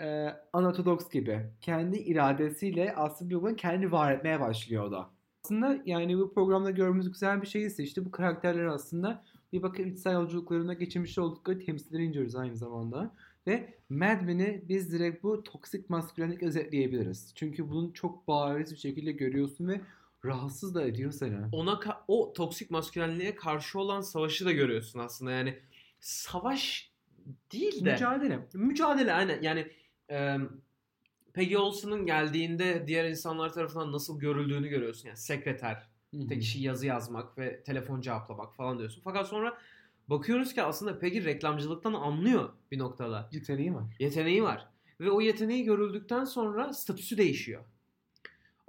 [0.00, 1.40] e, Unorthodox gibi.
[1.60, 5.10] Kendi iradesiyle aslında bakıma kendi var etmeye başlıyor o da.
[5.44, 9.84] Aslında yani bu programda gördüğümüz güzel bir şey ise işte bu karakterler aslında bir bakın
[9.84, 13.14] içsel yolculuklarında geçirmiş oldukları temsilleri inceliyoruz aynı zamanda.
[13.46, 17.32] Ve Mad Men'i biz direkt bu toksik maskülenlik özetleyebiliriz.
[17.34, 19.80] Çünkü bunu çok bariz bir şekilde görüyorsun ve
[20.24, 21.36] rahatsız da ediyor seni.
[21.52, 25.30] Ona ka- o toksik maskülenliğe karşı olan savaşı da görüyorsun aslında.
[25.30, 25.58] Yani
[26.00, 26.92] savaş
[27.52, 28.48] değil de Mücadele.
[28.54, 29.42] mücadele aynen.
[29.42, 29.66] Yani
[30.10, 30.36] e,
[31.32, 35.08] Peggy Olsen'ın geldiğinde diğer insanlar tarafından nasıl görüldüğünü görüyorsun.
[35.08, 35.88] Yani sekreter,
[36.28, 39.00] tek işi yazı yazmak ve telefon cevaplamak falan diyorsun.
[39.04, 39.58] Fakat sonra
[40.08, 43.28] bakıyoruz ki aslında Peggy reklamcılıktan anlıyor bir noktada.
[43.32, 43.96] Yeteneği var.
[43.98, 44.68] Yeteneği var.
[45.00, 47.64] Ve o yeteneği görüldükten sonra statüsü değişiyor.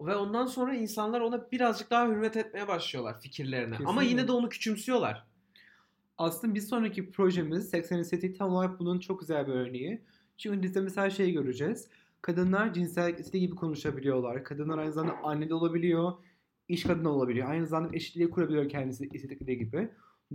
[0.01, 3.75] Ve ondan sonra insanlar ona birazcık daha hürmet etmeye başlıyorlar fikirlerine.
[3.75, 4.09] Ama Kesinlikle.
[4.09, 5.27] yine de onu küçümsüyorlar.
[6.17, 10.01] Aslında bir sonraki projemiz 80 City tam olarak bunun çok güzel bir örneği.
[10.39, 11.87] Çünkü dizide mesela şey göreceğiz.
[12.21, 14.43] Kadınlar cinsellik istediği gibi konuşabiliyorlar.
[14.43, 16.13] Kadınlar aynı zamanda anne de olabiliyor.
[16.67, 17.49] iş kadını olabiliyor.
[17.49, 19.89] Aynı zamanda eşitliği kurabiliyor kendisi istedikleri gibi.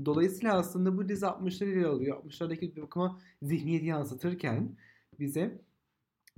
[0.04, 2.24] Dolayısıyla aslında bu dizi 60'ları ile alıyor.
[2.24, 4.76] 60'lardaki bir bakıma zihniyeti yansıtırken
[5.20, 5.60] bize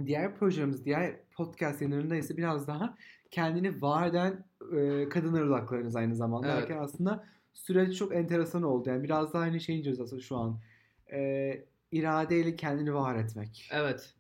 [0.07, 2.97] diğer projemiz, diğer podcast yayınlarında ise biraz daha
[3.31, 4.45] kendini var eden
[4.77, 6.49] e, kadınlara odaklanırız aynı zamanda.
[6.49, 6.63] Evet.
[6.63, 8.89] Derken aslında süreç çok enteresan oldu.
[8.89, 10.59] Yani biraz daha aynı şeyin inceliyoruz aslında şu an.
[11.13, 13.69] E, iradeyle kendini var etmek.
[13.73, 14.15] Evet.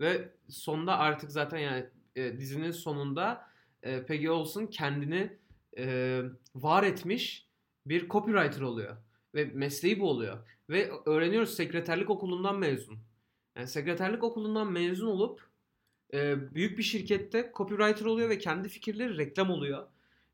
[0.00, 3.48] Ve sonda artık zaten yani e, dizinin sonunda
[3.82, 5.38] e, Peggy Olsen kendini
[5.78, 6.20] e,
[6.54, 7.48] var etmiş
[7.86, 8.96] bir copywriter oluyor.
[9.34, 10.38] Ve mesleği bu oluyor.
[10.70, 12.98] Ve öğreniyoruz sekreterlik okulundan mezun.
[13.56, 15.48] Yani sekreterlik okulundan mezun olup
[16.14, 19.86] e, büyük bir şirkette copywriter oluyor ve kendi fikirleri reklam oluyor.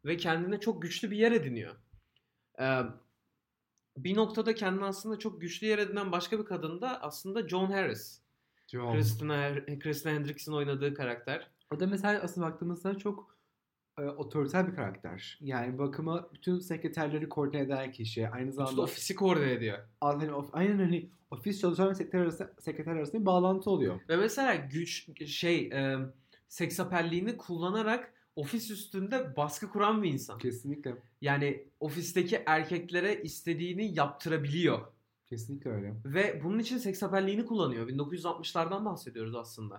[0.04, 1.74] Ve kendine çok güçlü bir yer ediniyor.
[2.60, 2.80] E,
[3.96, 8.20] bir noktada kendine aslında çok güçlü yer edinen başka bir kadın da aslında Joan Harris.
[8.72, 11.50] Christina, Christina Hendricks'in oynadığı karakter.
[11.74, 13.36] O da mesela aslında baktığımızda çok
[13.98, 15.38] e, otoriter bir karakter.
[15.40, 18.28] Yani bakıma bütün sekreterleri koordine eden kişi.
[18.28, 19.78] Aynı İşte zamanda ofisi koordine ediyor.
[20.00, 24.00] hani, of, aynen hani ofis çalışan ve sekreter arasında, sekreter arasında bir bağlantı oluyor.
[24.08, 25.98] Ve mesela güç şey e,
[26.48, 30.38] seksapelliğini kullanarak ofis üstünde baskı kuran bir insan.
[30.38, 30.96] Kesinlikle.
[31.20, 34.78] Yani ofisteki erkeklere istediğini yaptırabiliyor.
[35.26, 35.94] Kesinlikle öyle.
[36.04, 37.88] Ve bunun için seksapelliğini kullanıyor.
[37.88, 39.78] 1960'lardan bahsediyoruz aslında.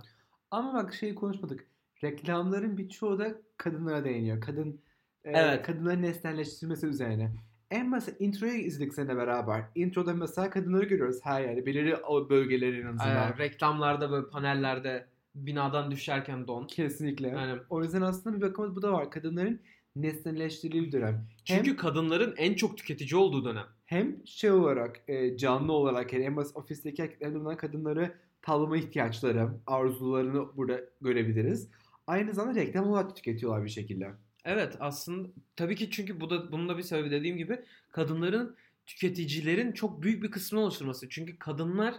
[0.52, 1.68] Ama bak şeyi konuşmadık.
[2.04, 4.42] Reklamların birçoğu da kadınlara değiniyor.
[4.42, 4.82] Kadın
[5.24, 5.66] e, Evet.
[5.66, 7.32] kadınların nesnelleştirilmesi üzerine.
[7.72, 9.64] En basit introyu izledik seninle beraber.
[9.76, 11.66] Introda mesela kadınları görüyoruz her yerde.
[11.66, 11.96] Belirli
[12.30, 13.32] bölgelerin azından.
[13.32, 16.68] E, reklamlarda böyle panellerde binadan düşerken don.
[16.68, 17.36] Kesinlikle.
[17.38, 17.60] Aynen.
[17.70, 19.12] O yüzden aslında bir bakıma bu da var.
[19.12, 19.62] Kadınların
[19.96, 21.28] nesnelleştirildiği bir dönem.
[21.46, 23.66] Hem, Çünkü kadınların en çok tüketici olduğu dönem.
[23.86, 29.50] hem şey olarak e, canlı olarak yani en basit ofisteki erkeklerin bulunan kadınları tavlama ihtiyaçları,
[29.68, 31.70] arzularını burada görebiliriz.
[32.08, 34.12] Aynı zamanda reklam olarak tüketiyorlar bir şekilde.
[34.46, 37.60] Evet aslında tabii ki çünkü bu da bunun da bir sebebi dediğim gibi
[37.92, 41.10] kadınların tüketicilerin çok büyük bir kısmını oluşturması.
[41.10, 41.96] Çünkü kadınlar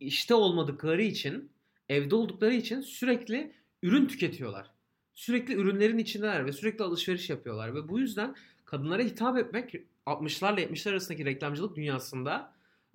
[0.00, 1.50] işte olmadıkları için,
[1.88, 4.70] evde oldukları için sürekli ürün tüketiyorlar.
[5.14, 9.74] Sürekli ürünlerin içindeler ve sürekli alışveriş yapıyorlar ve bu yüzden kadınlara hitap etmek
[10.06, 12.52] 60'larla 70'ler arasındaki reklamcılık dünyasında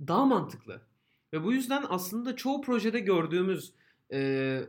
[0.08, 0.82] daha mantıklı.
[1.34, 3.74] Ve bu yüzden aslında çoğu projede gördüğümüz
[4.12, 4.62] e,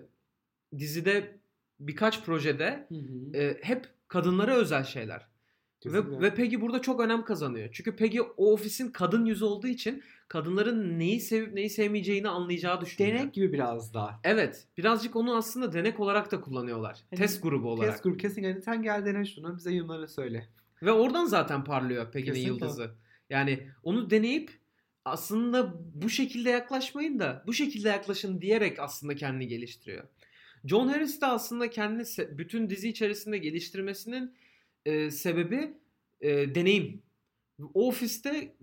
[0.78, 1.38] dizide
[1.80, 3.36] birkaç projede Hı hı.
[3.36, 5.26] e, hep kadınlara özel şeyler.
[5.80, 6.18] Kesinlikle.
[6.18, 7.68] Ve, ve Peggy burada çok önem kazanıyor.
[7.72, 13.18] Çünkü Peggy o ofisin kadın yüzü olduğu için kadınların neyi sevip neyi sevmeyeceğini anlayacağı düşünüyor.
[13.18, 14.20] Denek gibi biraz daha.
[14.24, 14.66] Evet.
[14.76, 17.04] Birazcık onu aslında denek olarak da kullanıyorlar.
[17.10, 17.92] Hani Test grubu olarak.
[17.92, 20.48] Test grubu kesinlikle sen gel dene şunu bize yorumları söyle.
[20.82, 22.40] Ve oradan zaten parlıyor Kesinlikle.
[22.40, 22.90] yıldızı.
[23.30, 24.50] Yani onu deneyip
[25.04, 30.04] aslında bu şekilde yaklaşmayın da bu şekilde yaklaşın diyerek aslında kendini geliştiriyor.
[30.64, 32.04] John Harris de aslında kendini
[32.38, 34.34] bütün dizi içerisinde geliştirmesinin
[34.86, 35.74] e, sebebi
[36.20, 37.02] e, deneyim.
[37.74, 38.54] O ofiste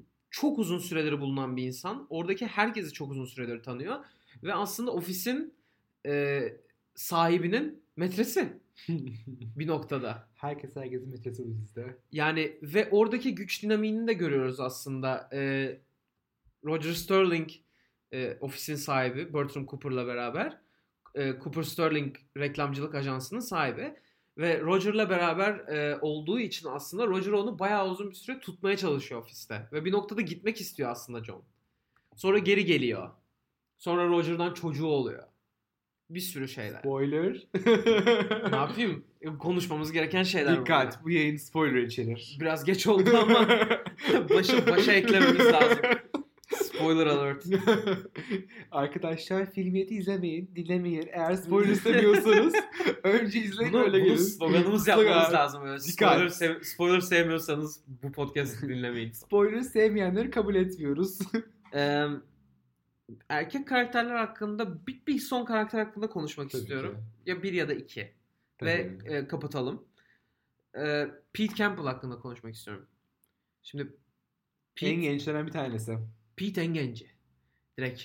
[0.42, 2.08] çok uzun süredir bulunan bir insan.
[2.10, 4.06] Oradaki herkesi çok uzun süredir tanıyor.
[4.44, 5.54] Ve aslında ofisin
[6.06, 6.44] e,
[6.96, 8.60] sahibinin metresi
[9.56, 10.28] bir noktada.
[10.36, 11.98] Herkes herkesin metresi bu dizide.
[12.12, 15.30] Yani ve oradaki güç dinamiğini de görüyoruz aslında.
[15.34, 15.80] Ee,
[16.66, 17.50] Roger Sterling
[18.12, 20.58] e, ofisin sahibi Bertram Cooper'la beraber
[21.16, 23.96] e, Cooper Sterling reklamcılık ajansının sahibi.
[24.38, 29.22] Ve Roger'la beraber e, olduğu için aslında Roger onu bayağı uzun bir süre tutmaya çalışıyor
[29.22, 29.68] ofiste.
[29.72, 31.44] Ve bir noktada gitmek istiyor aslında John.
[32.16, 33.10] Sonra geri geliyor.
[33.78, 35.24] Sonra Roger'dan çocuğu oluyor.
[36.10, 36.80] Bir sürü şeyler.
[36.80, 37.48] Spoiler.
[38.52, 39.04] ne yapayım?
[39.40, 40.60] Konuşmamız gereken şeyler.
[40.60, 42.38] Dikkat bu yayın spoiler içerir.
[42.40, 43.48] Biraz geç oldu ama
[44.30, 45.78] başa, başa eklememiz lazım.
[46.78, 47.46] Spoiler alert.
[48.72, 51.08] Arkadaşlar filmiyeti izlemeyin, dinlemeyin.
[51.12, 52.54] Eğer spoiler istemiyorsanız
[53.04, 54.16] önce izleyin Bunu, öyle bunu gelin.
[54.18, 55.04] sloganımız Slogan.
[55.04, 55.64] yapmamız lazım.
[55.64, 55.80] Böyle.
[55.80, 59.12] Spoiler, sev- spoiler sevmiyorsanız bu podcast'i dinlemeyin.
[59.14, 61.20] Spoiler sevmeyenleri kabul etmiyoruz.
[61.76, 62.06] Ee,
[63.30, 66.94] erkek karakterler hakkında bir, bir son karakter hakkında konuşmak Tabii istiyorum.
[66.96, 67.30] ki.
[67.30, 68.14] Ya bir ya da iki.
[68.64, 69.14] Ve Tabii.
[69.14, 69.84] e, kapatalım.
[70.80, 72.86] Ee, Pete Campbell hakkında konuşmak istiyorum.
[73.64, 73.96] Şimdi
[74.76, 75.98] Pete, En gençlenen bir tanesi.
[76.38, 77.12] Pete en genci.
[77.78, 78.04] Direkt.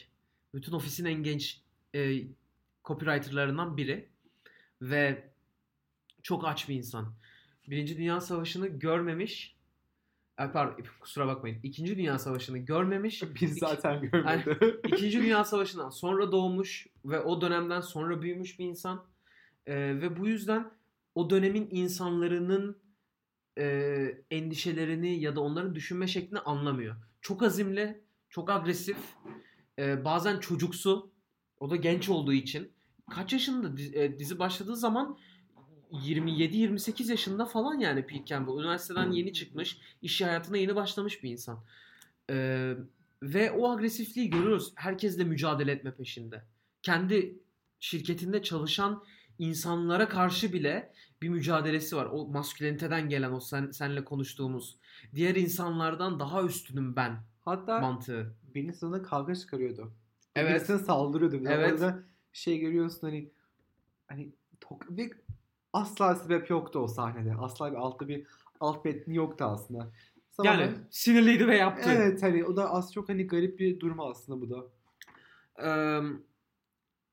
[0.55, 1.63] Bütün ofisin en genç
[1.95, 2.23] e,
[2.85, 4.09] copywriterlarından biri.
[4.83, 5.33] Ve
[6.23, 7.15] çok aç bir insan.
[7.69, 9.57] Birinci Dünya Savaşı'nı görmemiş.
[10.37, 11.61] Ay, Pardon kusura bakmayın.
[11.63, 13.23] İkinci Dünya Savaşı'nı görmemiş.
[13.41, 14.81] Biz zaten görmedi.
[14.87, 19.05] İkinci Dünya Savaşı'ndan sonra doğmuş ve o dönemden sonra büyümüş bir insan.
[19.67, 20.71] Ee, ve bu yüzden
[21.15, 22.83] o dönemin insanların
[23.59, 23.65] e,
[24.31, 26.97] endişelerini ya da onların düşünme şeklini anlamıyor.
[27.21, 28.01] Çok azimli,
[28.33, 28.97] çok agresif,
[29.79, 31.13] e, bazen çocuksu.
[31.61, 32.73] O da genç olduğu için.
[33.11, 35.19] Kaç yaşında dizi, e, dizi başladığı zaman
[35.91, 38.55] 27-28 yaşında falan yani Pete Campbell.
[38.55, 41.65] Üniversiteden yeni çıkmış, iş hayatına yeni başlamış bir insan.
[42.31, 42.75] Ee,
[43.23, 44.73] ve o agresifliği görüyoruz.
[44.75, 46.45] Herkesle mücadele etme peşinde.
[46.83, 47.39] Kendi
[47.81, 49.05] şirketinde çalışan
[49.39, 50.93] insanlara karşı bile
[51.23, 52.09] bir mücadelesi var.
[52.13, 54.77] O masküleniteden gelen o sen, senle konuştuğumuz.
[55.15, 58.35] Diğer insanlardan daha üstünüm ben Hatta mantığı.
[58.55, 59.93] birinin sana kavga çıkarıyordu.
[60.37, 60.51] Evet.
[60.51, 61.41] Birisine saldırıyordu.
[61.41, 61.73] Bir Evet.
[61.73, 62.03] Orada
[62.33, 63.31] şey görüyorsun hani
[64.09, 65.11] hani tok ve
[65.73, 67.35] asla sebep yoktu o sahnede.
[67.35, 68.27] Asla bir altta bir
[68.61, 69.91] alt metni yoktu aslında.
[70.37, 71.91] Tamamen- Yani sinirliydi ve yaptı.
[71.93, 74.65] Evet hani o da az çok hani garip bir durum aslında bu da.
[75.65, 76.01] Ee,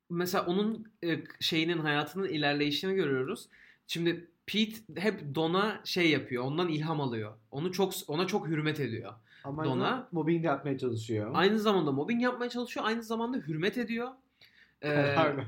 [0.10, 3.50] mesela onun e, şeyinin hayatının ilerleyişini görüyoruz.
[3.88, 6.44] Şimdi Pete hep Don'a şey yapıyor.
[6.44, 7.34] Ondan ilham alıyor.
[7.52, 9.14] Onu çok ona çok hürmet ediyor.
[9.44, 11.32] Ama Dona- mobbing de yapmaya çalışıyor.
[11.34, 12.86] Aynı zamanda mobbing yapmaya çalışıyor.
[12.86, 14.08] Aynı zamanda hürmet ediyor.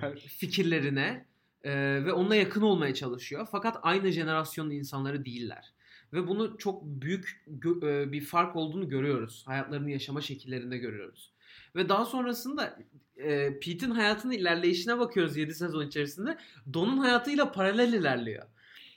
[0.02, 0.16] Ver.
[0.38, 1.26] fikirlerine
[1.64, 1.72] e,
[2.06, 3.48] ve onunla yakın olmaya çalışıyor.
[3.52, 5.74] Fakat aynı jenerasyonun insanları değiller.
[6.14, 9.44] Ve bunu çok büyük gö- e, bir fark olduğunu görüyoruz.
[9.48, 11.34] Hayatlarını yaşama şekillerinde görüyoruz.
[11.76, 12.80] Ve daha sonrasında
[13.18, 16.38] e, Pete'in hayatının ilerleyişine bakıyoruz 7 sezon içerisinde.
[16.74, 18.46] Don'un hayatıyla paralel ilerliyor.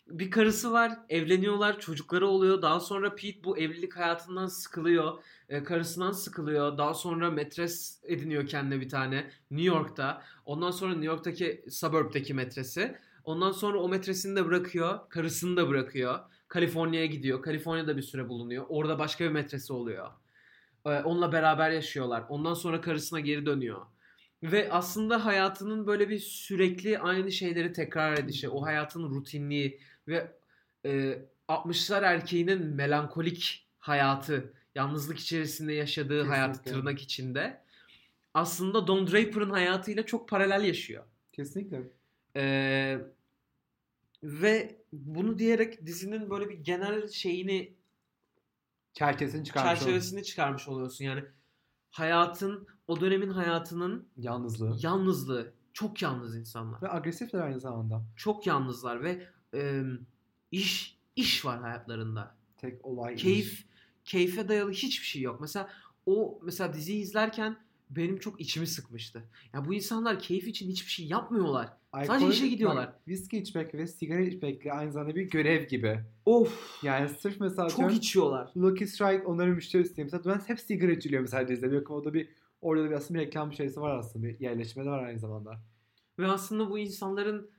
[0.06, 2.62] Bir karısı var, evleniyorlar, çocukları oluyor.
[2.62, 5.18] Daha sonra Pete bu evlilik hayatından sıkılıyor.
[5.48, 6.78] E, karısından sıkılıyor.
[6.78, 10.22] Daha sonra metres ediniyor kendine bir tane New York'ta.
[10.44, 12.98] Ondan sonra New York'taki suburb'daki metresi.
[13.24, 15.08] Ondan sonra o metresini de bırakıyor.
[15.08, 16.18] Karısını da bırakıyor.
[16.48, 17.42] Kaliforniya'ya gidiyor.
[17.42, 18.66] Kaliforniya'da bir süre bulunuyor.
[18.68, 20.10] Orada başka bir metresi oluyor.
[20.86, 22.24] Ee, onunla beraber yaşıyorlar.
[22.28, 23.86] Ondan sonra karısına geri dönüyor.
[24.42, 30.36] Ve aslında hayatının böyle bir sürekli aynı şeyleri tekrar edişi, o hayatın rutinliği ve
[30.84, 36.22] e, 60'lar erkeğinin melankolik hayatı, yalnızlık içerisinde yaşadığı
[36.54, 36.70] Kesinlikle.
[36.70, 37.64] tırnak içinde
[38.34, 41.04] aslında Don Draper'ın hayatıyla çok paralel yaşıyor.
[41.32, 41.82] Kesinlikle.
[42.36, 42.98] Ee,
[44.22, 47.74] ve bunu diyerek dizinin böyle bir genel şeyini
[48.92, 51.04] Çerçevesini çıkarmış çerçevesini çıkarmış oluyorsun.
[51.04, 51.24] Yani
[51.90, 54.76] hayatın o dönemin hayatının Yalnızlığı.
[54.82, 55.52] yalnızlığı.
[55.72, 56.82] Çok yalnız insanlar.
[56.82, 58.02] Ve agresifler aynı zamanda.
[58.16, 59.82] Çok yalnızlar ve e,
[60.52, 62.34] iş iş var hayatlarında.
[62.56, 63.66] Tek olay Keyif iş.
[64.04, 65.40] keyfe dayalı hiçbir şey yok.
[65.40, 65.68] Mesela
[66.06, 67.56] o mesela diziyi izlerken
[67.90, 69.24] benim çok içimi sıkmıştı.
[69.52, 71.68] Ya bu insanlar keyif için hiçbir şey yapmıyorlar.
[71.94, 72.86] Sadece Alkol- işe gidiyorlar.
[72.86, 76.00] bak, Viski içmek ve sigara içmekle aynı zamanda bir görev gibi.
[76.26, 76.78] Of.
[76.82, 78.50] Yani sırf mesela Çok atıyorum, içiyorlar.
[78.56, 80.04] Lucky Strike onların müşterisi diye.
[80.04, 81.74] Mesela ben hep sigara içiliyor mesela dizide.
[81.74, 82.28] Yok o da bir
[82.60, 84.26] orada da bir aslında bir reklam şeysi var aslında.
[84.26, 85.60] Bir yerleşme de var aynı zamanda.
[86.18, 87.50] Ve aslında bu insanların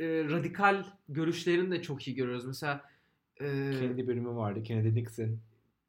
[0.00, 2.46] e, radikal görüşlerini de çok iyi görüyoruz.
[2.46, 2.84] Mesela
[3.40, 3.44] e,
[3.80, 4.62] Kennedy bölümü vardı.
[4.62, 5.38] Kennedy Nixon.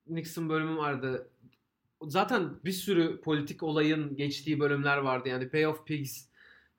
[0.07, 1.29] Nixon bölümü vardı.
[2.01, 5.29] Zaten bir sürü politik olayın geçtiği bölümler vardı.
[5.29, 6.25] Yani Bay of Pigs,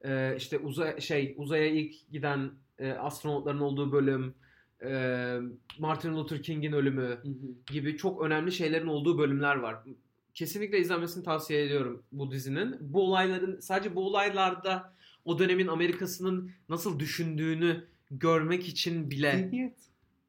[0.05, 4.35] e, işte uzay şey uzaya ilk giden e, astronotların olduğu bölüm,
[4.83, 5.38] e,
[5.79, 7.19] Martin Luther King'in ölümü
[7.67, 9.77] gibi çok önemli şeylerin olduğu bölümler var.
[10.35, 12.77] Kesinlikle izlenmesini tavsiye ediyorum bu dizinin.
[12.81, 14.93] Bu olayların sadece bu olaylarda
[15.25, 19.79] o dönemin Amerika'sının nasıl düşündüğünü görmek için bile Zihniyet.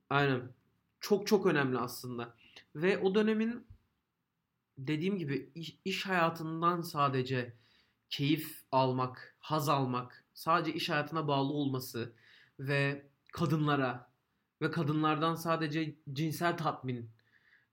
[0.10, 0.42] aynen
[1.00, 2.36] çok çok önemli aslında.
[2.76, 3.68] Ve o dönemin
[4.78, 7.54] dediğim gibi iş, iş hayatından sadece
[8.10, 12.14] keyif almak, haz almak, sadece iş hayatına bağlı olması
[12.60, 14.10] ve kadınlara
[14.62, 17.10] ve kadınlardan sadece cinsel tatmin,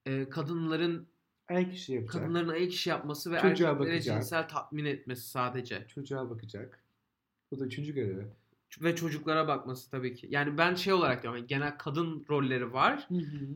[0.06, 1.08] e, kadınların
[1.48, 2.12] Ayak işi yapacak.
[2.12, 4.16] kadınların ayak işi yapması ve Çocuğa erkeklere bakacak.
[4.22, 6.82] cinsel tatmin etmesi sadece Çocuğa bakacak.
[7.50, 8.26] Bu da üçüncü görevi.
[8.80, 10.26] ve çocuklara bakması tabii ki.
[10.30, 13.08] Yani ben şey olarak diyorum yani genel kadın rolleri var.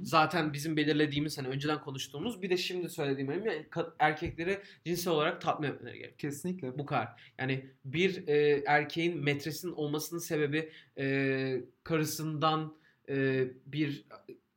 [0.02, 3.66] Zaten bizim belirlediğimiz hani önceden konuştuğumuz bir de şimdi söylediğim benim yani
[3.98, 6.18] erkekleri cinsel olarak tatmin etmeleri gerekiyor.
[6.18, 6.78] Kesinlikle.
[6.78, 7.32] Bu kadar.
[7.38, 12.76] Yani bir e, erkeğin metresin olmasının sebebi e, karısından
[13.08, 14.04] e, bir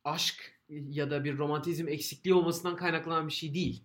[0.04, 3.84] aşk ya da bir romantizm eksikliği olmasından kaynaklanan bir şey değil.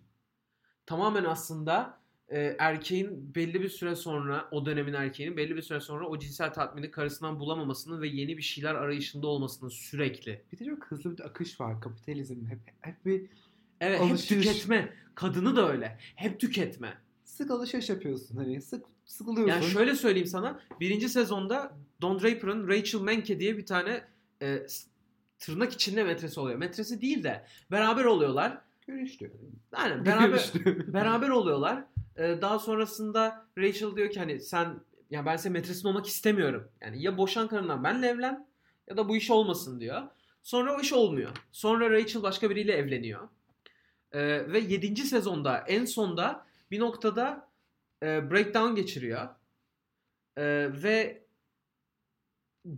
[0.86, 1.99] Tamamen aslında
[2.30, 6.52] e, erkeğin belli bir süre sonra o dönemin erkeğinin belli bir süre sonra o cinsel
[6.52, 10.42] tatmini karısından bulamamasının ve yeni bir şeyler arayışında olmasının sürekli.
[10.52, 11.80] Bir de çok hızlı bir akış var.
[11.80, 13.26] Kapitalizm hep, hep bir
[13.80, 14.46] Evet Alışveriş.
[14.46, 14.92] hep tüketme.
[15.14, 15.98] Kadını da öyle.
[16.16, 16.98] Hep tüketme.
[17.24, 18.36] sık alışveriş yapıyorsun.
[18.36, 19.54] Hani sık sıkılıyorsun.
[19.54, 20.60] Yani şöyle söyleyeyim sana.
[20.80, 24.04] Birinci sezonda Don Draper'ın Rachel Menke diye bir tane
[24.42, 24.66] e,
[25.38, 26.58] tırnak içinde metresi oluyor.
[26.58, 28.58] Metresi değil de beraber oluyorlar.
[28.86, 29.32] Görüştü.
[29.72, 30.92] Aynen beraber Görüştü.
[30.92, 31.84] beraber oluyorlar.
[32.20, 34.80] E, daha sonrasında Rachel diyor ki hani sen
[35.10, 36.68] ya ben senin metresin olmak istemiyorum.
[36.80, 38.48] Yani ya boşan karından benle evlen
[38.88, 40.02] ya da bu iş olmasın diyor.
[40.42, 41.30] Sonra o iş olmuyor.
[41.52, 43.28] Sonra Rachel başka biriyle evleniyor.
[44.12, 44.20] E,
[44.52, 44.96] ve 7.
[44.96, 47.48] sezonda en sonda bir noktada
[48.02, 49.28] e, breakdown geçiriyor.
[50.36, 50.44] E,
[50.82, 51.22] ve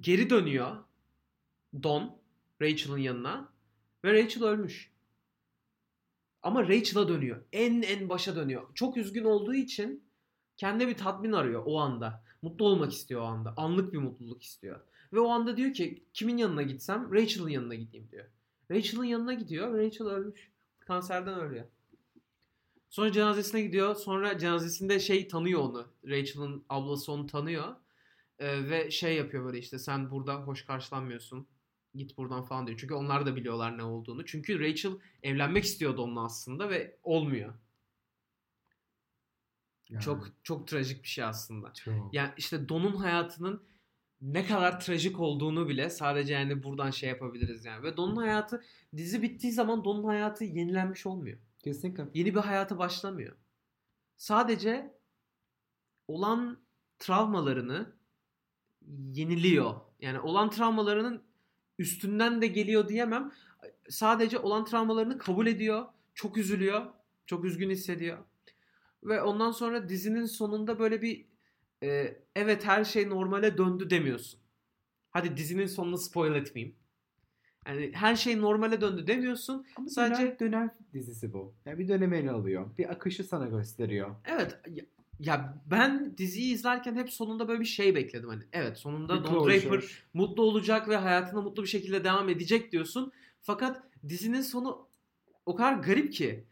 [0.01, 0.77] geri dönüyor
[1.83, 2.19] Don
[2.63, 3.49] Rachel'ın yanına
[4.05, 4.92] ve Rachel ölmüş.
[6.43, 7.45] Ama Rachel'a dönüyor.
[7.53, 8.75] En en başa dönüyor.
[8.75, 10.05] Çok üzgün olduğu için
[10.57, 12.25] kendine bir tatmin arıyor o anda.
[12.43, 13.55] Mutlu olmak istiyor o anda.
[13.57, 14.81] Anlık bir mutluluk istiyor.
[15.13, 18.25] Ve o anda diyor ki kimin yanına gitsem Rachel'ın yanına gideyim diyor.
[18.71, 19.79] Rachel'ın yanına gidiyor.
[19.79, 20.51] Rachel ölmüş.
[20.81, 21.65] Kanserden ölüyor.
[22.91, 23.95] Sonra cenazesine gidiyor.
[23.95, 25.87] Sonra cenazesinde şey tanıyor onu.
[26.07, 27.77] Rachel'ın ablası onu tanıyor.
[28.39, 31.47] Ee, ve şey yapıyor böyle işte sen burada hoş karşılanmıyorsun.
[31.95, 32.79] Git buradan falan diyor.
[32.79, 34.25] Çünkü onlar da biliyorlar ne olduğunu.
[34.25, 37.55] Çünkü Rachel evlenmek istiyordu onunla aslında ve olmuyor.
[39.89, 41.73] Yani Çok çok trajik bir şey aslında.
[41.73, 42.15] çok.
[42.15, 43.63] Yani işte Don'un hayatının
[44.21, 47.83] ne kadar trajik olduğunu bile sadece yani buradan şey yapabiliriz yani.
[47.83, 48.63] Ve Don'un hayatı
[48.97, 51.39] dizi bittiği zaman Don'un hayatı yenilenmiş olmuyor.
[51.59, 52.09] Kesinlikle.
[52.15, 53.37] Yeni bir hayata başlamıyor.
[54.17, 54.95] Sadece
[56.09, 56.59] olan
[56.99, 57.93] travmalarını
[59.13, 59.75] yeniliyor.
[60.01, 61.23] Yani olan travmalarının
[61.83, 63.33] üstünden de geliyor diyemem.
[63.89, 65.85] Sadece olan travmalarını kabul ediyor.
[66.15, 66.87] Çok üzülüyor.
[67.27, 68.19] Çok üzgün hissediyor.
[69.05, 71.27] Ve ondan sonra dizinin sonunda böyle bir
[71.83, 74.41] e, evet her şey normale döndü demiyorsun.
[75.11, 76.77] Hadi dizinin sonunu spoil etmeyeyim.
[77.67, 79.67] Yani her şey normale döndü demiyorsun.
[79.77, 81.55] Ama Sadece- sadece dönem dizisi bu.
[81.67, 82.71] Yani bir dönemi ele alıyor.
[82.79, 84.17] Bir akışı sana gösteriyor.
[84.25, 84.59] Evet
[85.23, 88.43] ya, ben diziyi izlerken hep sonunda böyle bir şey bekledim hani.
[88.53, 89.49] Evet sonunda Bir Don.
[89.49, 93.13] Draper mutlu olacak ve hayatına mutlu bir şekilde devam edecek diyorsun.
[93.43, 94.89] Fakat dizinin sonu
[95.47, 96.45] o kadar garip ki.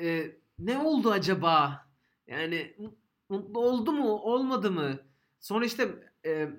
[0.00, 1.86] Ee, ne oldu acaba?
[2.26, 2.94] Yani mu-
[3.28, 5.00] mutlu oldu mu, olmadı mı?
[5.40, 5.88] Sonra işte
[6.26, 6.50] e,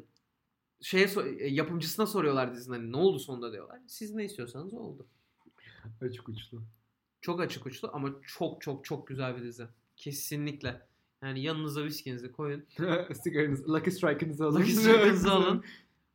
[0.82, 1.08] şeye
[1.40, 3.80] e, yapımcısına soruyorlar dizinin hani ne oldu sonunda diyorlar.
[3.88, 5.08] Siz ne istiyorsanız oldu.
[6.02, 6.64] Açık uçlu.
[7.22, 9.68] Çok açık uçlu ama çok çok çok güzel bir dizi.
[9.98, 10.82] Kesinlikle.
[11.24, 12.64] Yani yanınıza viskinizi koyun.
[13.24, 14.60] Sigaranızı, Lucky Strike'ınızı alın.
[14.60, 15.64] Lucky Strike'ınızı alın.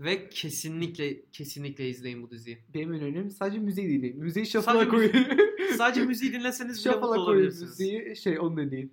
[0.00, 2.58] Ve kesinlikle kesinlikle izleyin bu diziyi.
[2.74, 4.18] Benim önerim sadece müziği dinleyin.
[4.18, 5.12] Müziği shuffle'a koyun.
[5.76, 7.62] Sadece müziği dinleseniz bile mutlu olabilirsiniz.
[7.70, 8.16] müziği.
[8.16, 8.92] Şey onu dinleyin.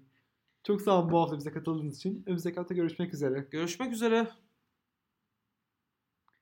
[0.64, 2.24] Çok sağ olun bu hafta bize katıldığınız için.
[2.26, 3.48] Önümüzdeki hafta görüşmek üzere.
[3.52, 4.28] Görüşmek üzere.